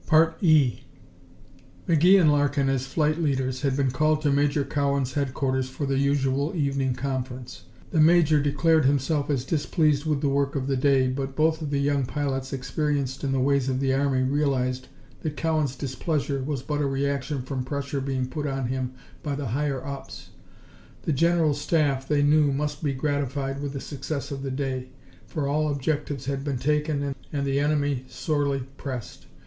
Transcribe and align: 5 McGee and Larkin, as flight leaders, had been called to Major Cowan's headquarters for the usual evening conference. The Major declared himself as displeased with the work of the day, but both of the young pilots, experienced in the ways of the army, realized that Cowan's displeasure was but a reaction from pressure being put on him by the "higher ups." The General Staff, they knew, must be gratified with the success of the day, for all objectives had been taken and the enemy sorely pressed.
5 0.05 0.39
McGee 0.39 2.19
and 2.19 2.31
Larkin, 2.31 2.69
as 2.69 2.87
flight 2.87 3.21
leaders, 3.21 3.61
had 3.61 3.77
been 3.77 3.91
called 3.91 4.23
to 4.23 4.31
Major 4.31 4.63
Cowan's 4.63 5.13
headquarters 5.13 5.69
for 5.69 5.85
the 5.85 5.99
usual 5.99 6.55
evening 6.55 6.95
conference. 6.95 7.65
The 7.91 8.01
Major 8.01 8.41
declared 8.41 8.85
himself 8.85 9.29
as 9.29 9.45
displeased 9.45 10.05
with 10.07 10.21
the 10.21 10.27
work 10.27 10.55
of 10.55 10.65
the 10.65 10.75
day, 10.75 11.07
but 11.07 11.35
both 11.35 11.61
of 11.61 11.69
the 11.69 11.79
young 11.79 12.07
pilots, 12.07 12.51
experienced 12.51 13.23
in 13.23 13.31
the 13.31 13.39
ways 13.39 13.69
of 13.69 13.79
the 13.79 13.93
army, 13.93 14.23
realized 14.23 14.87
that 15.21 15.37
Cowan's 15.37 15.75
displeasure 15.75 16.41
was 16.41 16.63
but 16.63 16.81
a 16.81 16.87
reaction 16.87 17.43
from 17.43 17.63
pressure 17.63 18.01
being 18.01 18.27
put 18.27 18.47
on 18.47 18.69
him 18.69 18.93
by 19.21 19.35
the 19.35 19.49
"higher 19.49 19.85
ups." 19.85 20.29
The 21.03 21.13
General 21.13 21.53
Staff, 21.53 22.07
they 22.07 22.23
knew, 22.23 22.51
must 22.51 22.83
be 22.83 22.91
gratified 22.93 23.61
with 23.61 23.73
the 23.73 23.79
success 23.79 24.31
of 24.31 24.41
the 24.41 24.49
day, 24.49 24.89
for 25.27 25.47
all 25.47 25.69
objectives 25.71 26.25
had 26.25 26.43
been 26.43 26.57
taken 26.57 27.13
and 27.31 27.45
the 27.45 27.59
enemy 27.59 28.05
sorely 28.09 28.61
pressed. 28.77 29.27